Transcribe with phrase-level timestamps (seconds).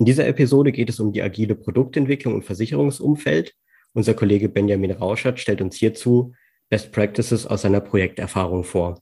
[0.00, 3.54] In dieser Episode geht es um die agile Produktentwicklung im Versicherungsumfeld.
[3.94, 6.34] Unser Kollege Benjamin Rauschert stellt uns hierzu
[6.68, 9.00] Best Practices aus seiner Projekterfahrung vor.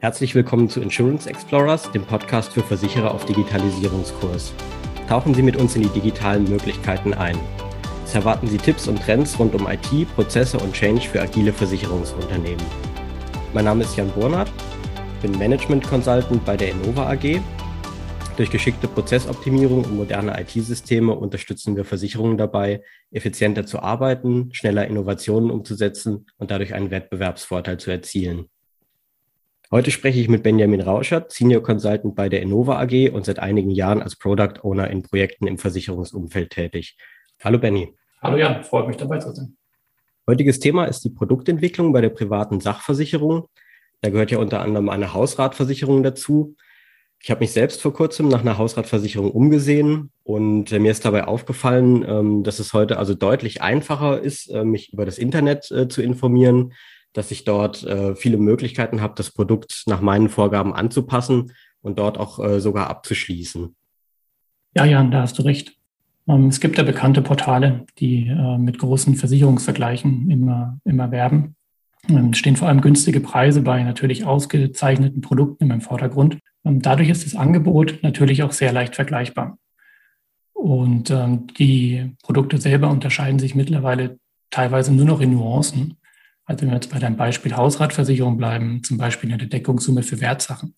[0.00, 4.52] Herzlich willkommen zu Insurance Explorers, dem Podcast für Versicherer auf Digitalisierungskurs.
[5.08, 7.38] Tauchen Sie mit uns in die digitalen Möglichkeiten ein.
[8.04, 12.66] Es erwarten Sie Tipps und Trends rund um IT, Prozesse und Change für agile Versicherungsunternehmen.
[13.52, 14.50] Mein Name ist Jan Burnert,
[15.22, 17.40] bin Management Consultant bei der Innova AG.
[18.36, 25.52] Durch geschickte Prozessoptimierung und moderne IT-Systeme unterstützen wir Versicherungen dabei, effizienter zu arbeiten, schneller Innovationen
[25.52, 28.46] umzusetzen und dadurch einen Wettbewerbsvorteil zu erzielen.
[29.70, 33.70] Heute spreche ich mit Benjamin Rauschert, Senior Consultant bei der Innova AG und seit einigen
[33.70, 36.96] Jahren als Product Owner in Projekten im Versicherungsumfeld tätig.
[37.44, 37.94] Hallo Benny.
[38.20, 39.56] Hallo Jan, freut mich dabei zu sein.
[40.26, 43.48] Heutiges Thema ist die Produktentwicklung bei der privaten Sachversicherung.
[44.00, 46.56] Da gehört ja unter anderem eine Hausratversicherung dazu.
[47.24, 51.26] Ich habe mich selbst vor kurzem nach einer Hausratversicherung umgesehen und äh, mir ist dabei
[51.26, 55.88] aufgefallen, ähm, dass es heute also deutlich einfacher ist, äh, mich über das Internet äh,
[55.88, 56.74] zu informieren,
[57.14, 57.86] dass ich dort
[58.16, 63.76] viele Möglichkeiten habe, das Produkt nach meinen Vorgaben anzupassen und dort auch sogar abzuschließen.
[64.74, 65.76] Ja, Jan, da hast du recht.
[66.26, 71.54] Ähm, es gibt ja bekannte Portale, die mit großen Versicherungsvergleichen immer, immer werben.
[72.08, 76.38] Ähm, es stehen vor allem günstige Preise bei natürlich ausgezeichneten Produkten im Vordergrund.
[76.64, 79.58] Ähm, dadurch ist das Angebot natürlich auch sehr leicht vergleichbar.
[80.52, 81.10] Und
[81.58, 84.18] die Produkte selber unterscheiden sich mittlerweile
[84.50, 85.98] teilweise nur noch in Nuancen.
[86.46, 90.74] Also wenn wir jetzt bei deinem Beispiel Hausratversicherung bleiben, zum Beispiel eine Deckungssumme für Wertsachen.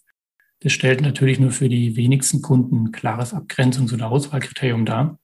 [0.61, 5.19] Das stellt natürlich nur für die wenigsten Kunden ein klares Abgrenzungs- oder Auswahlkriterium dar.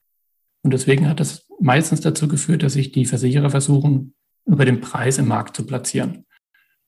[0.63, 5.19] Und deswegen hat das meistens dazu geführt, dass sich die Versicherer versuchen, über den Preis
[5.19, 6.27] im Markt zu platzieren.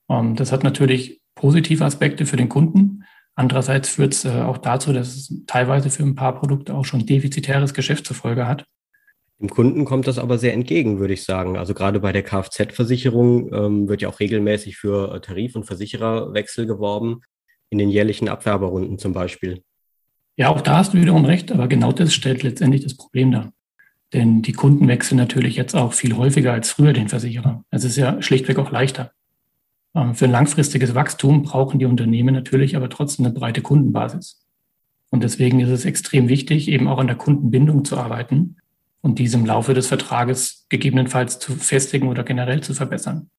[0.09, 3.05] Ähm, das hat natürlich positive Aspekte für den Kunden.
[3.37, 7.05] Andererseits führt es äh, auch dazu, dass es teilweise für ein paar Produkte auch schon
[7.05, 8.65] defizitäres Geschäft zur Folge hat.
[9.41, 11.57] Dem Kunden kommt das aber sehr entgegen, würde ich sagen.
[11.57, 16.67] Also gerade bei der Kfz-Versicherung ähm, wird ja auch regelmäßig für äh, Tarif- und Versichererwechsel
[16.67, 17.23] geworben,
[17.71, 19.63] in den jährlichen Abwerberrunden zum Beispiel.
[20.37, 23.53] Ja, auch da hast du wiederum recht, aber genau das stellt letztendlich das Problem dar.
[24.13, 27.65] Denn die Kunden wechseln natürlich jetzt auch viel häufiger als früher den Versicherer.
[27.71, 29.13] Es ist ja schlichtweg auch leichter.
[29.95, 34.45] Ähm, für ein langfristiges Wachstum brauchen die Unternehmen natürlich aber trotzdem eine breite Kundenbasis.
[35.11, 38.57] Und deswegen ist es extrem wichtig, eben auch an der Kundenbindung zu arbeiten
[39.01, 43.31] und diese im Laufe des Vertrages gegebenenfalls zu festigen oder generell zu verbessern.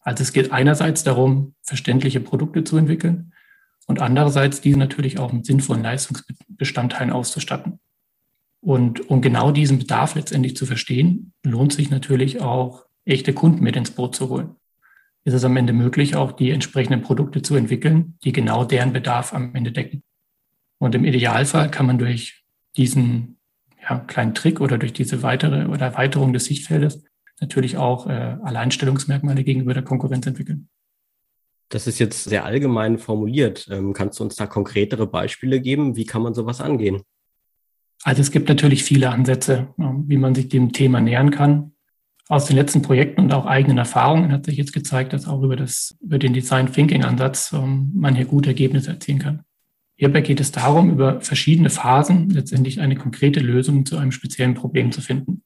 [0.00, 3.34] Also es geht einerseits darum, verständliche Produkte zu entwickeln
[3.86, 7.80] und andererseits diese natürlich auch mit sinnvollen Leistungsbestandteilen auszustatten.
[8.60, 13.76] Und um genau diesen Bedarf letztendlich zu verstehen, lohnt sich natürlich auch echte Kunden mit
[13.76, 14.56] ins Boot zu holen.
[15.28, 19.34] Ist es am Ende möglich, auch die entsprechenden Produkte zu entwickeln, die genau deren Bedarf
[19.34, 20.02] am Ende decken.
[20.78, 22.46] Und im Idealfall kann man durch
[22.78, 23.38] diesen
[23.82, 27.04] ja, kleinen Trick oder durch diese weitere oder Erweiterung des Sichtfeldes
[27.42, 30.70] natürlich auch äh, Alleinstellungsmerkmale gegenüber der Konkurrenz entwickeln.
[31.68, 33.68] Das ist jetzt sehr allgemein formuliert.
[33.70, 35.94] Ähm, kannst du uns da konkretere Beispiele geben?
[35.94, 37.02] Wie kann man sowas angehen?
[38.02, 41.74] Also es gibt natürlich viele Ansätze, wie man sich dem Thema nähern kann.
[42.30, 45.56] Aus den letzten Projekten und auch eigenen Erfahrungen hat sich jetzt gezeigt, dass auch über,
[45.56, 49.44] das, über den Design Thinking Ansatz ähm, man hier gute Ergebnisse erzielen kann.
[49.96, 54.92] Hierbei geht es darum, über verschiedene Phasen letztendlich eine konkrete Lösung zu einem speziellen Problem
[54.92, 55.42] zu finden.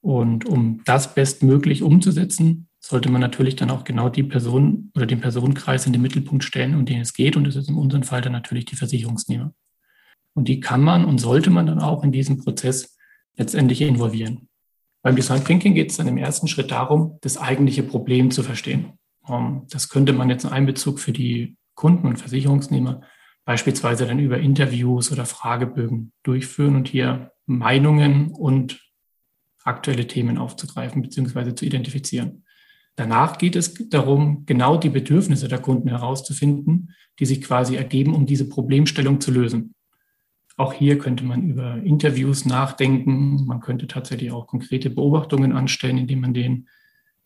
[0.00, 5.20] Und um das bestmöglich umzusetzen, sollte man natürlich dann auch genau die Person oder den
[5.20, 7.36] Personenkreis in den Mittelpunkt stellen, um den es geht.
[7.36, 9.54] Und das ist in unserem Fall dann natürlich die Versicherungsnehmer.
[10.34, 12.98] Und die kann man und sollte man dann auch in diesen Prozess
[13.36, 14.48] letztendlich involvieren.
[15.04, 18.94] Beim Design Thinking geht es dann im ersten Schritt darum, das eigentliche Problem zu verstehen.
[19.28, 23.02] Ähm, das könnte man jetzt in Einbezug für die Kunden und Versicherungsnehmer
[23.44, 28.80] beispielsweise dann über Interviews oder Fragebögen durchführen und hier Meinungen und
[29.62, 31.54] aktuelle Themen aufzugreifen bzw.
[31.54, 32.44] zu identifizieren.
[32.96, 38.24] Danach geht es darum, genau die Bedürfnisse der Kunden herauszufinden, die sich quasi ergeben, um
[38.24, 39.74] diese Problemstellung zu lösen.
[40.56, 43.44] Auch hier könnte man über Interviews nachdenken.
[43.46, 46.68] Man könnte tatsächlich auch konkrete Beobachtungen anstellen, indem man den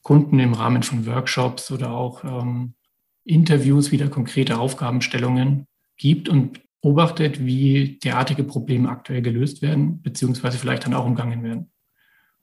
[0.03, 2.75] Kunden im Rahmen von Workshops oder auch ähm,
[3.25, 5.67] Interviews wieder konkrete Aufgabenstellungen
[5.99, 11.71] gibt und beobachtet, wie derartige Probleme aktuell gelöst werden, beziehungsweise vielleicht dann auch umgangen werden.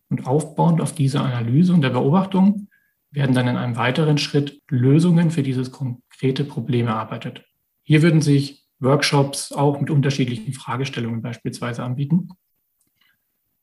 [0.10, 2.68] Und aufbauend auf diese Analyse und der Beobachtung
[3.10, 7.44] werden dann in einem weiteren Schritt Lösungen für dieses konkrete Problem erarbeitet.
[7.81, 12.30] Hier würden sich Workshops auch mit unterschiedlichen Fragestellungen beispielsweise anbieten.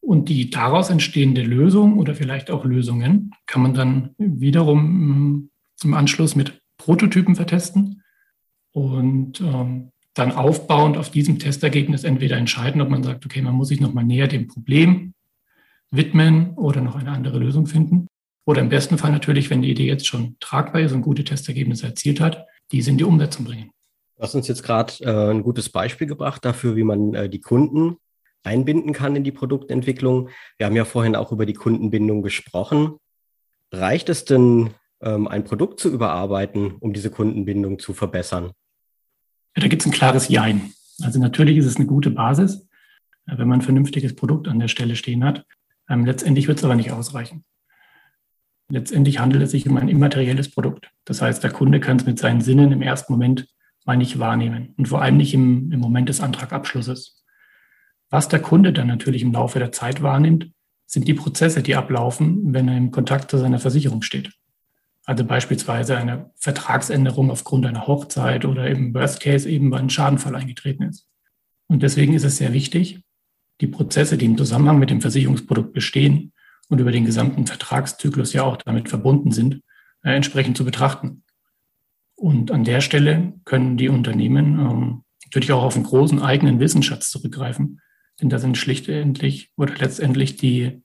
[0.01, 5.51] Und die daraus entstehende Lösung oder vielleicht auch Lösungen kann man dann wiederum mm,
[5.85, 8.03] im Anschluss mit Prototypen vertesten.
[8.73, 13.69] Und ähm, dann aufbauend auf diesem Testergebnis entweder entscheiden, ob man sagt, okay, man muss
[13.69, 15.15] sich nochmal näher dem Problem
[15.91, 18.09] widmen oder noch eine andere Lösung finden.
[18.45, 21.87] Oder im besten Fall natürlich, wenn die Idee jetzt schon tragbar ist und gute Testergebnisse
[21.87, 23.71] erzielt hat, diese in die Umsetzung bringen.
[24.23, 27.41] Du hast uns jetzt gerade äh, ein gutes Beispiel gebracht dafür, wie man äh, die
[27.41, 27.97] Kunden
[28.45, 30.29] einbinden kann in die Produktentwicklung.
[30.59, 32.99] Wir haben ja vorhin auch über die Kundenbindung gesprochen.
[33.73, 38.53] Reicht es denn, ähm, ein Produkt zu überarbeiten, um diese Kundenbindung zu verbessern?
[39.57, 40.73] Ja, da gibt es ein klares Jein.
[41.03, 42.69] Also natürlich ist es eine gute Basis,
[43.27, 45.45] äh, wenn man ein vernünftiges Produkt an der Stelle stehen hat.
[45.89, 47.43] Ähm, letztendlich wird es aber nicht ausreichen.
[48.69, 50.93] Letztendlich handelt es sich um ein immaterielles Produkt.
[51.07, 53.49] Das heißt, der Kunde kann es mit seinen Sinnen im ersten Moment
[53.85, 57.25] mal nicht wahrnehmen und vor allem nicht im, im Moment des Antragabschlusses.
[58.11, 60.51] Was der Kunde dann natürlich im Laufe der Zeit wahrnimmt,
[60.87, 64.33] sind die Prozesse, die ablaufen, wenn er im Kontakt zu seiner Versicherung steht.
[65.05, 70.37] Also beispielsweise eine Vertragsänderung aufgrund einer Hochzeit oder im Worst Case eben, weil ein Schadenfall
[70.37, 71.09] eingetreten ist.
[71.67, 73.03] Und deswegen ist es sehr wichtig,
[73.61, 76.33] die Prozesse, die im Zusammenhang mit dem Versicherungsprodukt bestehen
[76.69, 79.63] und über den gesamten Vertragszyklus ja auch damit verbunden sind,
[80.03, 81.22] äh, entsprechend zu betrachten.
[82.23, 87.11] Und an der Stelle können die Unternehmen ähm, natürlich auch auf einen großen eigenen Wissensschatz
[87.11, 87.81] zurückgreifen.
[88.21, 90.85] Denn da sind schlichtendlich oder letztendlich die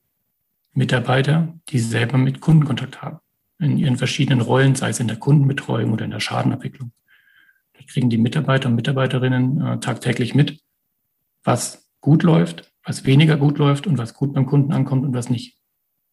[0.72, 3.20] Mitarbeiter, die selber mit Kundenkontakt haben.
[3.60, 6.90] In ihren verschiedenen Rollen, sei es in der Kundenbetreuung oder in der Schadenabwicklung.
[7.74, 10.60] Da kriegen die Mitarbeiter und Mitarbeiterinnen äh, tagtäglich mit,
[11.44, 15.30] was gut läuft, was weniger gut läuft und was gut beim Kunden ankommt und was
[15.30, 15.56] nicht.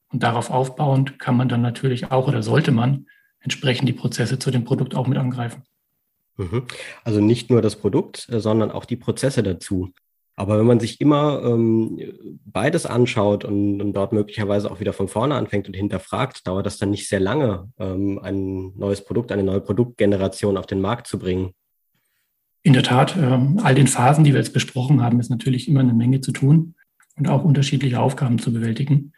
[0.09, 3.07] Und darauf aufbauend kann man dann natürlich auch oder sollte man
[3.45, 5.63] entsprechend die Prozesse zu dem Produkt auch mit angreifen.
[6.37, 6.63] Mhm.
[7.03, 9.93] Also nicht nur das Produkt, äh, sondern auch die Prozesse dazu.
[10.37, 11.97] Aber wenn man sich immer ähm,
[12.43, 16.77] beides anschaut und, und, dort möglicherweise auch wieder von vorne anfängt und hinterfragt, dauert das
[16.77, 21.19] dann nicht sehr lange, ähm, ein neues Produkt, eine neue Produktgeneration auf den Markt zu
[21.19, 21.51] bringen.
[22.63, 25.79] In der Tat, ähm, all den Phasen, die wir jetzt besprochen haben, ist natürlich immer
[25.81, 26.75] eine Menge zu tun
[27.15, 29.13] und auch unterschiedliche Aufgaben zu bewältigen.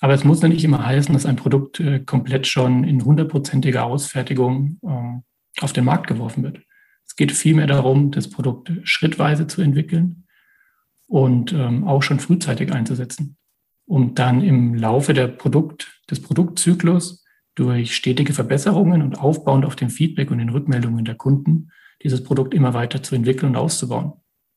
[0.00, 3.84] Aber es muss ja nicht immer heißen, dass ein Produkt äh, komplett schon in hundertprozentiger
[3.84, 6.60] Ausfertigung äh, auf den Markt geworfen wird.
[7.06, 10.26] Es geht vielmehr darum, das Produkt schrittweise zu entwickeln
[11.06, 13.36] und ähm, auch schon frühzeitig einzusetzen,
[13.84, 17.24] um dann im Laufe der Produkt, des Produktzyklus
[17.54, 21.70] durch stetige Verbesserungen und aufbauend auf dem Feedback und den Rückmeldungen der Kunden
[22.02, 24.14] dieses Produkt immer weiter zu entwickeln und auszubauen.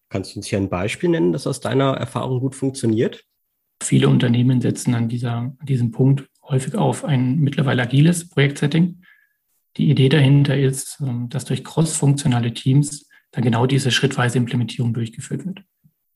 [0.09, 3.25] Kannst du uns hier ein Beispiel nennen, das aus deiner Erfahrung gut funktioniert?
[3.83, 9.01] Viele Unternehmen setzen an, dieser, an diesem Punkt häufig auf ein mittlerweile agiles Projektsetting.
[9.77, 15.45] Die Idee dahinter ist, ähm, dass durch cross-funktionale Teams dann genau diese schrittweise Implementierung durchgeführt
[15.45, 15.63] wird.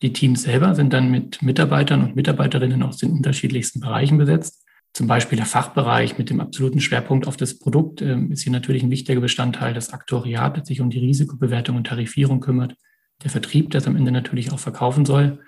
[0.04, 4.64] Die Teams selber sind dann mit Mitarbeitern und Mitarbeiterinnen aus den unterschiedlichsten Bereichen besetzt.
[4.94, 8.84] Zum Beispiel der Fachbereich mit dem absoluten Schwerpunkt auf das Produkt ähm, ist hier natürlich
[8.84, 9.74] ein wichtiger Bestandteil.
[9.74, 12.76] Das Aktoriat, das sich um die Risikobewertung und Tarifierung kümmert.
[13.24, 15.40] Der Vertrieb, der es am Ende natürlich auch verkaufen soll.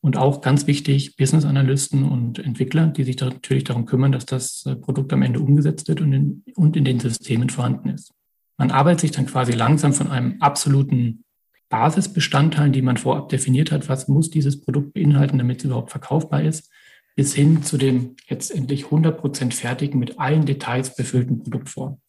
[0.00, 4.64] Und auch ganz wichtig, Business-Analysten und Entwickler, die sich da natürlich darum kümmern, dass das
[4.66, 8.12] äh, Produkt am Ende umgesetzt wird und in, und in den Systemen vorhanden ist.
[8.56, 11.24] Man arbeitet sich dann quasi langsam von einem absoluten
[11.68, 16.42] Basisbestandteil, die man vorab definiert hat, was muss dieses Produkt beinhalten, damit es überhaupt verkaufbar
[16.42, 16.70] ist,
[17.14, 22.00] bis hin zu dem letztendlich 100% fertigen, mit allen Details befüllten Produktform.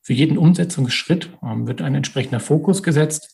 [0.00, 3.31] Für jeden Umsetzungsschritt ähm, wird ein entsprechender Fokus gesetzt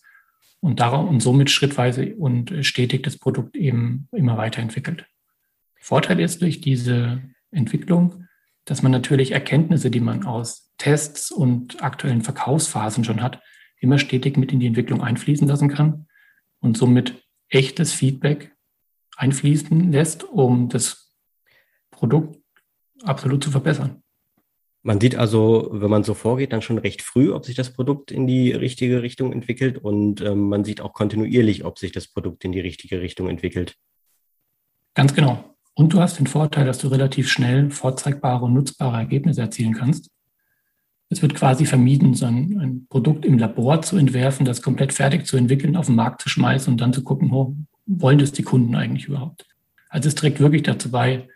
[0.61, 5.07] und darum und somit schrittweise und stetig das Produkt eben immer weiterentwickelt.
[5.81, 8.25] Vorteil ist durch diese Entwicklung,
[8.65, 13.41] dass man natürlich Erkenntnisse, die man aus Tests und aktuellen Verkaufsphasen schon hat,
[13.81, 16.07] immer stetig mit in die Entwicklung einfließen lassen kann
[16.61, 18.55] und somit echtes Feedback
[19.17, 21.15] einfließen lässt, um das
[21.91, 22.39] Produkt
[23.03, 24.03] absolut zu verbessern.
[24.83, 28.11] Man sieht also, wenn man so vorgeht, dann schon recht früh, ob sich das Produkt
[28.11, 32.45] in die richtige Richtung entwickelt und ähm, man sieht auch kontinuierlich, ob sich das Produkt
[32.45, 33.75] in die richtige Richtung entwickelt.
[34.95, 35.45] Ganz genau.
[35.75, 40.11] Und du hast den Vorteil, dass du relativ schnell vorzeigbare und nutzbare Ergebnisse erzielen kannst.
[41.09, 45.27] Es wird quasi vermieden, so ein, ein, Produkt im Labor zu entwerfen, das komplett fertig
[45.27, 47.57] zu entwickeln, auf den Markt zu schmeißen und dann zu gucken, wo
[47.87, 49.47] wollen das die Kunden eigentlich überhaupt.
[49.89, 51.29] Also es trägt wirklich dazu bei,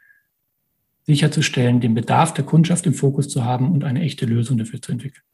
[1.05, 4.93] sicherzustellen, den Bedarf der Kundschaft im Fokus zu haben und eine echte Lösung dafür zu
[4.93, 5.25] entwickeln.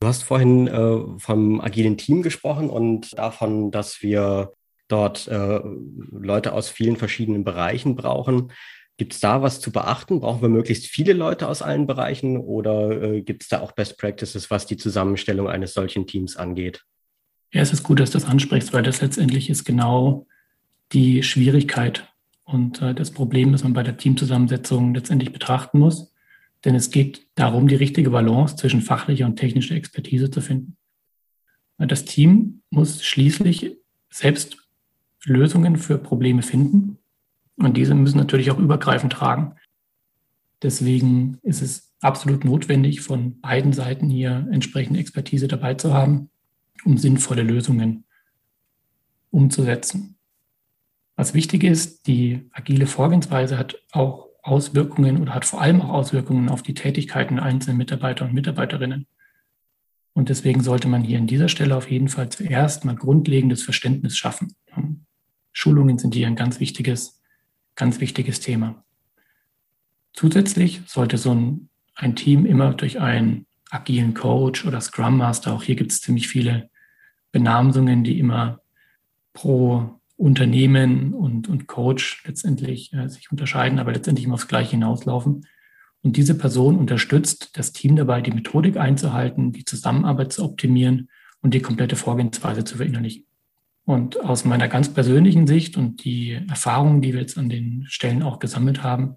[0.00, 4.52] Du hast vorhin äh, vom agilen Team gesprochen und davon, dass wir
[4.86, 5.60] dort äh,
[6.10, 8.52] Leute aus vielen verschiedenen Bereichen brauchen.
[8.96, 10.20] Gibt es da was zu beachten?
[10.20, 13.98] Brauchen wir möglichst viele Leute aus allen Bereichen oder äh, gibt es da auch Best
[13.98, 16.84] Practices, was die Zusammenstellung eines solchen Teams angeht?
[17.52, 20.26] Ja, es ist gut, dass du das ansprichst, weil das letztendlich ist genau
[20.92, 22.08] die Schwierigkeit
[22.48, 26.14] und äh, das Problem, das man bei der Teamzusammensetzung letztendlich betrachten muss.
[26.64, 30.76] Denn es geht darum, die richtige Balance zwischen fachlicher und technischer Expertise zu finden.
[31.76, 33.76] Das Team muss schließlich
[34.10, 34.56] selbst
[35.24, 36.98] Lösungen für Probleme finden
[37.56, 39.54] und diese müssen natürlich auch übergreifend tragen.
[40.62, 46.30] Deswegen ist es absolut notwendig, von beiden Seiten hier entsprechende Expertise dabei zu haben,
[46.84, 48.04] um sinnvolle Lösungen
[49.30, 50.17] umzusetzen.
[51.18, 56.48] Was wichtig ist, die agile Vorgehensweise hat auch Auswirkungen oder hat vor allem auch Auswirkungen
[56.48, 59.08] auf die Tätigkeiten einzelner Mitarbeiter und Mitarbeiterinnen.
[60.12, 64.16] Und deswegen sollte man hier an dieser Stelle auf jeden Fall zuerst mal grundlegendes Verständnis
[64.16, 64.54] schaffen.
[65.50, 67.20] Schulungen sind hier ein ganz wichtiges,
[67.74, 68.84] ganz wichtiges Thema.
[70.12, 75.64] Zusätzlich sollte so ein, ein Team immer durch einen agilen Coach oder Scrum Master, auch
[75.64, 76.70] hier gibt es ziemlich viele
[77.32, 78.60] Benamsungen, die immer
[79.32, 85.46] pro Unternehmen und, und Coach letztendlich äh, sich unterscheiden, aber letztendlich immer aufs Gleiche hinauslaufen.
[86.02, 91.08] Und diese Person unterstützt das Team dabei, die Methodik einzuhalten, die Zusammenarbeit zu optimieren
[91.40, 93.26] und die komplette Vorgehensweise zu verinnerlichen.
[93.84, 98.22] Und aus meiner ganz persönlichen Sicht und die Erfahrungen, die wir jetzt an den Stellen
[98.22, 99.16] auch gesammelt haben,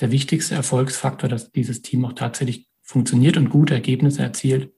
[0.00, 4.72] der wichtigste Erfolgsfaktor, dass dieses Team auch tatsächlich funktioniert und gute Ergebnisse erzielt,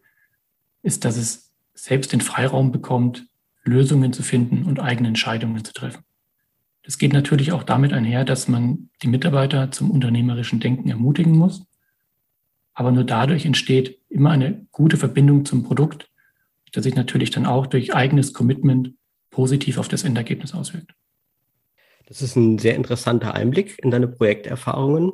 [0.83, 3.27] ist, dass es selbst den Freiraum bekommt,
[3.67, 6.05] Lösungen zu finden und eigene Entscheidungen zu treffen.
[6.83, 11.65] Das geht natürlich auch damit einher, dass man die Mitarbeiter zum unternehmerischen Denken ermutigen muss.
[12.75, 16.09] Aber nur dadurch entsteht immer eine gute Verbindung zum Produkt,
[16.73, 18.95] das sich natürlich dann auch durch eigenes Commitment
[19.31, 20.93] positiv auf das Endergebnis auswirkt.
[22.07, 25.13] Das ist ein sehr interessanter Einblick in deine Projekterfahrungen.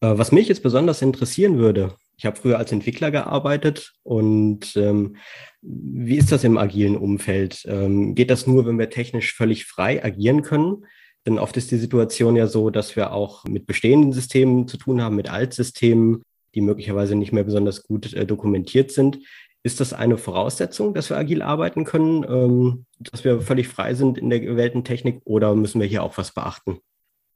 [0.00, 5.16] Äh, was mich jetzt besonders interessieren würde, ich habe früher als Entwickler gearbeitet und ähm,
[5.60, 7.64] wie ist das im agilen Umfeld?
[7.66, 10.86] Ähm, geht das nur, wenn wir technisch völlig frei agieren können?
[11.26, 15.02] Denn oft ist die Situation ja so, dass wir auch mit bestehenden Systemen zu tun
[15.02, 16.22] haben, mit Altsystemen,
[16.54, 19.18] die möglicherweise nicht mehr besonders gut äh, dokumentiert sind.
[19.64, 24.16] Ist das eine Voraussetzung, dass wir agil arbeiten können, ähm, dass wir völlig frei sind
[24.16, 26.78] in der gewählten Technik oder müssen wir hier auch was beachten?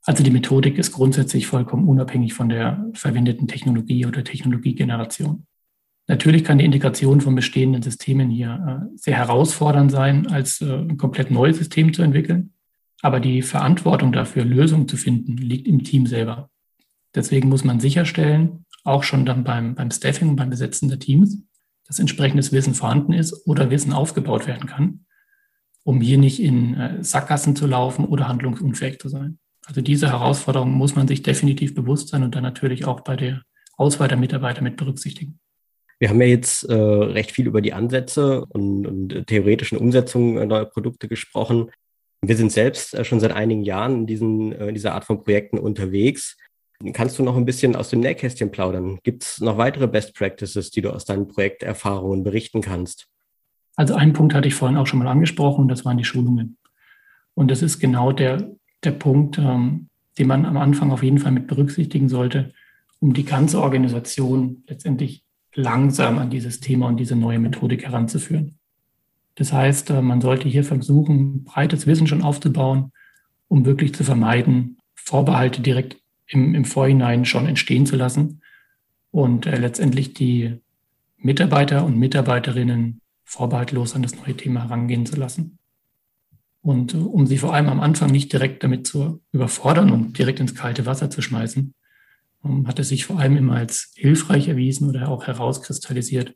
[0.07, 5.47] Also die Methodik ist grundsätzlich vollkommen unabhängig von der verwendeten Technologie oder Technologiegeneration.
[6.07, 10.97] Natürlich kann die Integration von bestehenden Systemen hier äh, sehr herausfordernd sein, als äh, ein
[10.97, 12.53] komplett neues System zu entwickeln.
[13.03, 16.51] Aber die Verantwortung dafür, Lösungen zu finden, liegt im Team selber.
[17.17, 21.43] Deswegen muss man sicherstellen, auch schon dann beim, beim Staffing, beim Besetzen der Teams,
[21.89, 25.07] dass entsprechendes Wissen vorhanden ist oder Wissen aufgebaut werden kann,
[25.83, 29.39] um hier nicht in äh, Sackgassen zu laufen oder handlungsunfähig zu sein.
[29.67, 33.43] Also diese Herausforderung muss man sich definitiv bewusst sein und dann natürlich auch bei der
[33.77, 35.41] Auswahl der Mitarbeiter mit berücksichtigen.
[35.99, 40.67] Wir haben ja jetzt äh, recht viel über die Ansätze und, und theoretischen Umsetzungen neuer
[40.67, 41.71] Produkte gesprochen.
[42.23, 45.25] Wir sind selbst äh, schon seit einigen Jahren in, diesen, äh, in dieser Art von
[45.25, 46.37] Projekten unterwegs.
[46.93, 48.99] Kannst du noch ein bisschen aus dem Nähkästchen plaudern?
[49.03, 53.09] Gibt es noch weitere Best Practices, die du aus deinen Projekterfahrungen berichten kannst?
[53.77, 56.59] Also einen Punkt hatte ich vorhin auch schon mal angesprochen, das waren die Schulungen.
[57.35, 58.51] Und das ist genau der
[58.87, 59.89] der Punkt, ähm,
[60.19, 62.55] den man am Anfang auf jeden Fall mit berücksichtigen sollte,
[63.01, 65.23] um die ganze Organisation letztendlich
[65.55, 68.59] langsam an dieses Thema und diese neue Methodik heranzuführen.
[69.35, 72.93] Das heißt, äh, man sollte hier versuchen, breites Wissen schon aufzubauen,
[73.49, 78.41] um wirklich zu vermeiden, Vorbehalte direkt im, im Vorhinein schon entstehen zu lassen
[79.11, 80.61] und äh, letztendlich die
[81.17, 85.59] Mitarbeiter und Mitarbeiterinnen vorbehaltlos an das neue Thema herangehen zu lassen.
[86.67, 90.41] Und äh, um sie vor allem am Anfang nicht direkt damit zu überfordern und direkt
[90.41, 91.73] ins kalte Wasser zu schmeißen,
[92.45, 96.35] ähm, hat es sich vor allem immer als hilfreich erwiesen oder auch herauskristallisiert,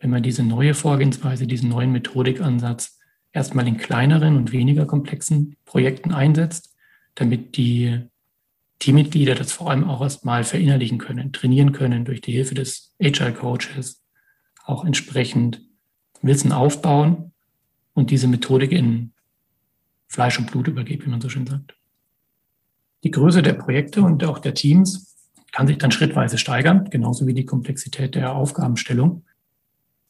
[0.00, 2.98] wenn man diese neue Vorgehensweise, diesen neuen Methodikansatz
[3.30, 6.74] erstmal in kleineren und weniger komplexen Projekten einsetzt,
[7.14, 8.00] damit die
[8.80, 13.32] Teammitglieder das vor allem auch erstmal verinnerlichen können, trainieren können durch die Hilfe des Agile
[13.32, 14.02] Coaches,
[14.64, 15.62] auch entsprechend
[16.20, 17.30] Wissen aufbauen
[17.94, 19.12] und diese Methodik in
[20.08, 21.76] Fleisch und Blut übergeht, wie man so schön sagt.
[23.04, 25.16] Die Größe der Projekte und auch der Teams
[25.52, 29.24] kann sich dann schrittweise steigern, genauso wie die Komplexität der Aufgabenstellung.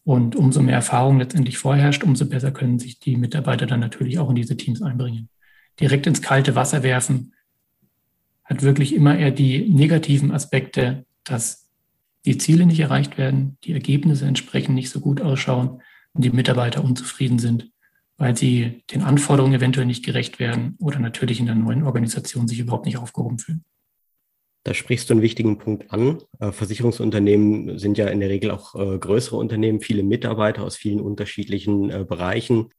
[0.04, 4.30] Und umso mehr Erfahrung letztendlich vorherrscht, umso besser können sich die Mitarbeiter dann natürlich auch
[4.30, 5.28] in diese Teams einbringen.
[5.80, 7.34] Direkt ins kalte Wasser werfen
[8.44, 11.68] hat wirklich immer eher die negativen Aspekte, dass
[12.24, 15.82] die Ziele nicht erreicht werden, die Ergebnisse entsprechend nicht so gut ausschauen
[16.14, 17.70] und die Mitarbeiter unzufrieden sind
[18.18, 22.58] weil sie den Anforderungen eventuell nicht gerecht werden oder natürlich in der neuen Organisation sich
[22.58, 23.64] überhaupt nicht aufgehoben fühlen.
[24.64, 26.18] Da sprichst du einen wichtigen Punkt an.
[26.40, 31.00] Äh, Versicherungsunternehmen sind ja in der Regel auch äh, größere Unternehmen, viele Mitarbeiter aus vielen
[31.00, 32.70] unterschiedlichen äh, Bereichen.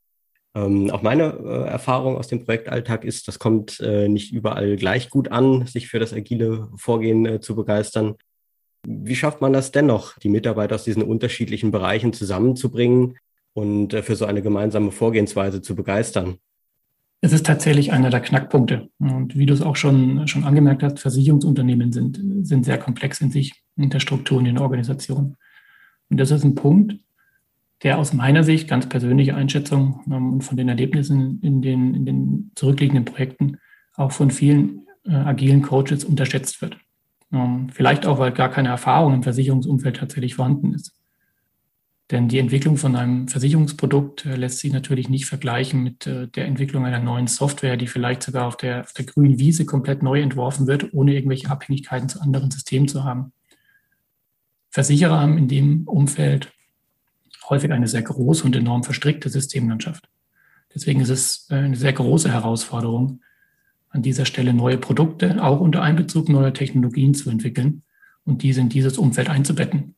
[0.56, 1.24] Ähm, auch meine
[1.68, 6.12] Erfahrung aus dem Projektalltag ist, das kommt nicht überall gleich gut an, sich für das
[6.12, 8.16] agile Vorgehen zu begeistern.
[8.86, 13.20] Wie schafft man das dennoch, die Mitarbeiter aus diesen unterschiedlichen Bereichen zusammenzubringen
[13.54, 16.38] und äh, für so eine gemeinsame Vorgehensweise zu begeistern?
[17.22, 18.90] Es ist tatsächlich einer der Knackpunkte.
[18.98, 23.30] Und wie du es auch schon, schon angemerkt hast, Versicherungsunternehmen sind, sind sehr komplex in
[23.30, 25.36] sich, in der Struktur und in der Organisation.
[26.10, 26.96] Und das ist ein Punkt,
[27.84, 32.06] der aus meiner Sicht, ganz persönliche Einschätzung ähm, und von den Erlebnissen in den, in
[32.06, 33.58] den zurückliegenden Projekten
[33.96, 36.78] auch von vielen äh, agilen Coaches unterschätzt wird.
[37.32, 40.99] Ähm, vielleicht auch, weil gar keine Erfahrung im Versicherungsumfeld tatsächlich vorhanden ist.
[42.12, 46.46] Denn die Entwicklung von einem Versicherungsprodukt äh, lässt sich natürlich nicht vergleichen mit äh, der
[46.46, 50.20] Entwicklung einer neuen Software, die vielleicht sogar auf der, auf der grünen Wiese komplett neu
[50.20, 53.32] entworfen wird, ohne irgendwelche Abhängigkeiten zu anderen Systemen zu haben.
[54.72, 56.52] Versicherer haben in dem Umfeld
[57.50, 60.10] häufig eine sehr große und enorm verstrickte Systemlandschaft.
[60.74, 63.22] Deswegen ist es äh, eine sehr große Herausforderung,
[63.92, 67.82] an dieser Stelle neue Produkte auch unter Einbezug neuer Technologien zu entwickeln
[68.24, 69.96] und diese in dieses Umfeld einzubetten.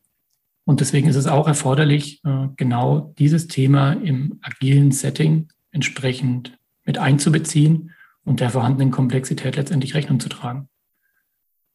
[0.64, 6.98] Und deswegen ist es auch erforderlich, äh, genau dieses Thema im agilen Setting entsprechend mit
[6.98, 7.90] einzubeziehen
[8.24, 10.68] und der vorhandenen Komplexität letztendlich Rechnung zu tragen.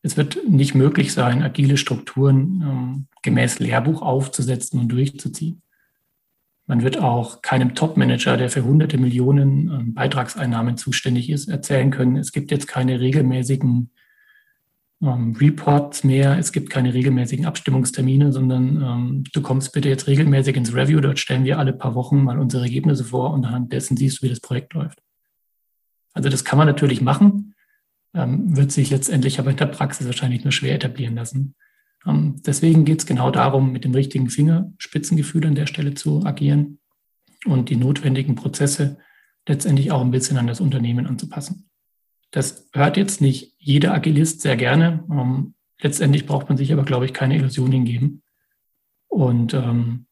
[0.04, 5.62] Es wird nicht möglich sein, agile Strukturen ähm, gemäß Lehrbuch aufzusetzen und durchzuziehen.
[6.66, 12.18] Man wird auch keinem Top-Manager, der für hunderte Millionen ähm, Beitragseinnahmen zuständig ist, erzählen können,
[12.18, 13.90] es gibt jetzt keine regelmäßigen
[15.02, 20.56] ähm, Reports mehr, es gibt keine regelmäßigen Abstimmungstermine, sondern ähm, du kommst bitte jetzt regelmäßig
[20.56, 23.98] ins Review, dort stellen wir alle paar Wochen mal unsere Ergebnisse vor und anhand dessen
[23.98, 25.02] siehst du, wie das Projekt läuft.
[26.14, 27.54] Also das kann man natürlich machen,
[28.14, 31.56] ähm, wird sich letztendlich aber in der Praxis wahrscheinlich nur schwer etablieren lassen.
[32.06, 36.80] Ähm, deswegen geht es genau darum, mit dem richtigen Fingerspitzengefühl an der Stelle zu agieren
[37.46, 38.98] und die notwendigen Prozesse
[39.48, 41.70] letztendlich auch ein bisschen an das Unternehmen anzupassen.
[42.32, 45.04] Das hört jetzt nicht jeder Agilist sehr gerne.
[45.10, 48.24] Ähm, letztendlich braucht man sich aber, glaube ich, keine Illusionen geben.
[49.08, 50.08] Und ähm,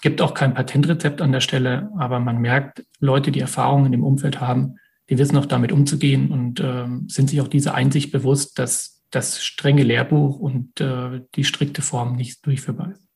[0.00, 4.04] gibt auch kein Patentrezept an der Stelle, aber man merkt, Leute, die Erfahrungen in dem
[4.04, 4.76] Umfeld haben,
[5.08, 9.42] die wissen auch damit umzugehen und ähm, sind sich auch diese Einsicht bewusst, dass das
[9.42, 13.06] strenge Lehrbuch und äh, die strikte Form nicht durchführbar ist.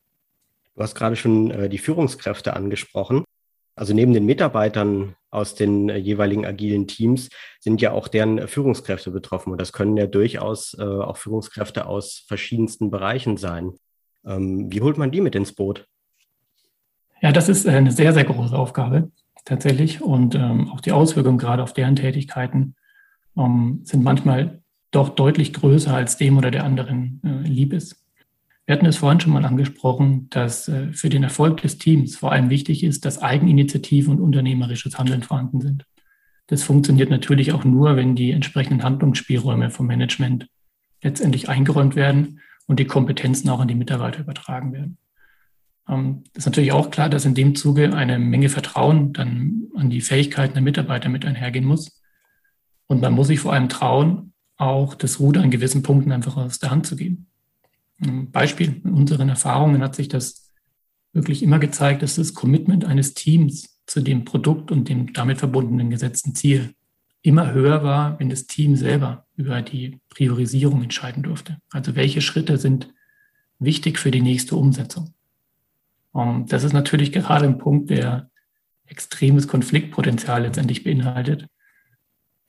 [0.75, 3.25] Du hast gerade schon äh, die Führungskräfte angesprochen.
[3.77, 7.29] Also neben den Mitarbeitern aus den äh, jeweiligen agilen Teams
[7.61, 9.51] sind ja auch deren Führungskräfte betroffen.
[9.53, 13.73] Und das können ja durchaus äh, auch Führungskräfte aus verschiedensten Bereichen sein.
[14.25, 15.87] Ähm, wie holt man die mit ins Boot?
[17.21, 19.11] Ja, das ist eine sehr, sehr große Aufgabe
[19.45, 20.03] tatsächlich.
[20.03, 22.77] Und ähm, auch die Auswirkungen gerade auf deren Tätigkeiten
[23.37, 28.04] ähm, sind manchmal doch deutlich größer, als dem oder der anderen äh, lieb ist.
[28.67, 32.33] Wir hatten es vorhin schon mal angesprochen, dass äh, für den Erfolg des Teams vor
[32.33, 35.85] allem wichtig ist, dass Eigeninitiative und unternehmerisches Handeln vorhanden sind.
[36.47, 40.47] Das funktioniert natürlich auch nur, wenn die entsprechenden Handlungsspielräume vom Management
[41.03, 44.99] letztendlich eingeräumt werden und die Kompetenzen auch an die Mitarbeiter übertragen werden.
[45.89, 50.01] Ähm, ist natürlich auch klar, dass in dem Zuge eine Menge Vertrauen dann an die
[50.01, 52.01] Fähigkeiten der Mitarbeiter mit einhergehen muss.
[52.87, 56.59] Und man muss sich vor allem trauen, auch das Ruder an gewissen Punkten einfach aus
[56.59, 57.27] der Hand zu geben.
[57.99, 60.53] Beispiel, in unseren Erfahrungen hat sich das
[61.13, 65.91] wirklich immer gezeigt, dass das Commitment eines Teams zu dem Produkt und dem damit verbundenen
[65.91, 66.75] gesetzten Ziel
[67.23, 71.59] immer höher war, wenn das Team selber über die Priorisierung entscheiden durfte.
[71.71, 72.93] Also welche Schritte sind
[73.59, 75.15] wichtig für die nächste Umsetzung.
[76.47, 78.31] Das ist natürlich gerade ein Punkt, der
[78.87, 81.47] extremes Konfliktpotenzial letztendlich beinhaltet.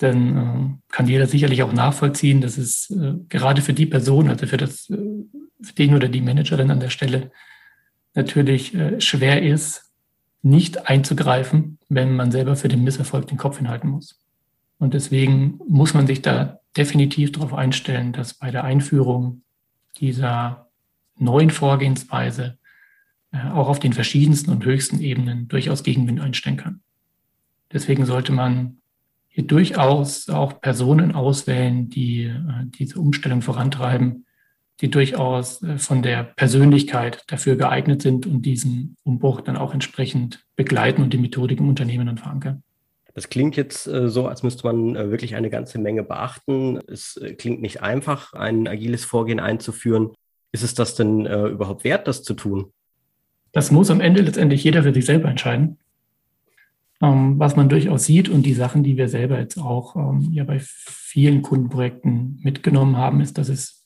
[0.02, 4.46] Denn äh, kann jeder sicherlich auch nachvollziehen, dass es äh, gerade für die Person, also
[4.46, 4.98] für das äh,
[5.62, 7.32] für den oder die Managerin an der Stelle
[8.14, 9.92] natürlich äh, schwer ist,
[10.42, 14.22] nicht einzugreifen, wenn man selber für den Misserfolg den Kopf hinhalten muss.
[14.78, 19.44] Und deswegen muss man sich da definitiv darauf einstellen, dass bei der Einführung
[19.98, 20.70] dieser
[21.18, 22.58] neuen Vorgehensweise
[23.32, 26.82] äh, auch auf den verschiedensten und höchsten Ebenen durchaus Gegenwind einstellen kann.
[27.72, 28.78] Deswegen sollte man
[29.36, 32.34] hier durchaus auch Personen auswählen, die äh,
[32.80, 34.26] diese Umstellung vorantreiben,
[34.80, 40.46] die durchaus äh, von der Persönlichkeit dafür geeignet sind und diesen Umbruch dann auch entsprechend
[40.56, 42.64] begleiten und die Methodik im Unternehmen dann verankern.
[43.14, 46.80] Das klingt jetzt äh, so, als müsste man äh, wirklich eine ganze Menge beachten.
[46.88, 50.12] Es klingt nicht einfach, ein agiles Vorgehen einzuführen.
[50.54, 52.72] Ist es das denn überhaupt wert, das zu tun?
[53.52, 55.80] Das muss am Ende letztendlich jeder für sich selber entscheiden.
[57.02, 60.44] Ähm, was man durchaus sieht und die Sachen, die wir selber jetzt auch ähm, ja
[60.44, 63.86] bei vielen Kundenprojekten mitgenommen haben, ist, dass es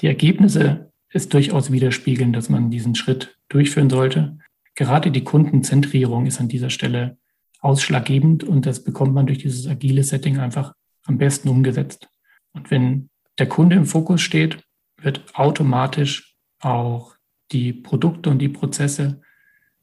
[0.00, 4.38] die Ergebnisse es durchaus widerspiegeln, dass man diesen Schritt durchführen sollte.
[4.74, 7.18] Gerade die Kundenzentrierung ist an dieser Stelle
[7.60, 12.08] ausschlaggebend und das bekommt man durch dieses agile Setting einfach am besten umgesetzt.
[12.52, 14.64] Und wenn der Kunde im Fokus steht,
[15.00, 17.14] wird automatisch auch
[17.52, 19.20] die Produkte und die Prozesse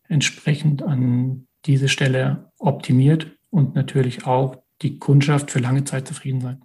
[0.08, 6.62] entsprechend an diese Stelle optimiert und natürlich auch die Kundschaft für lange Zeit zufrieden sein.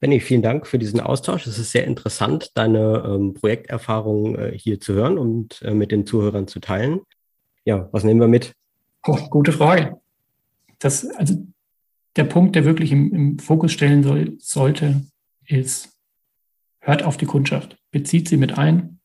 [0.00, 1.46] Benny, vielen Dank für diesen Austausch.
[1.46, 6.06] Es ist sehr interessant, deine ähm, Projekterfahrung äh, hier zu hören und äh, mit den
[6.06, 7.00] Zuhörern zu teilen.
[7.64, 8.54] Ja, was nehmen wir mit?
[9.04, 10.00] Oh, gute Frage.
[10.78, 11.44] Das, also
[12.14, 15.02] der Punkt, der wirklich im, im Fokus stellen soll, sollte,
[15.46, 15.98] ist,
[16.80, 19.00] hört auf die Kundschaft, bezieht sie mit ein,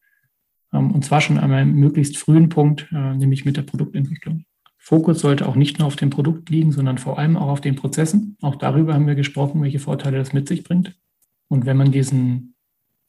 [0.71, 4.45] ähm, und zwar schon an einem möglichst frühen Punkt, äh, nämlich mit der Produktentwicklung.
[4.85, 7.77] Fokus sollte auch nicht nur auf dem Produkt liegen, sondern vor allem auch auf den
[7.77, 8.35] Prozessen.
[8.41, 10.93] Auch darüber haben wir gesprochen, welche Vorteile das mit sich bringt.
[11.47, 12.55] Und wenn man diesen,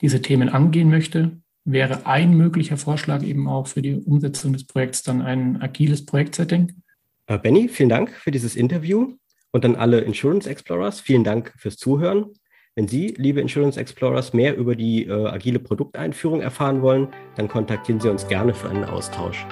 [0.01, 5.03] diese Themen angehen möchte, wäre ein möglicher Vorschlag eben auch für die Umsetzung des Projekts
[5.03, 6.81] dann ein agiles Projektsetting.
[7.27, 9.17] Äh, Benny, vielen Dank für dieses Interview
[9.51, 12.27] und an alle Insurance Explorers, vielen Dank fürs Zuhören.
[12.77, 18.01] Wenn Sie, liebe Insurance Explorers, mehr über die äh, agile Produkteinführung erfahren wollen, dann kontaktieren
[18.01, 19.45] Sie uns gerne für einen Austausch.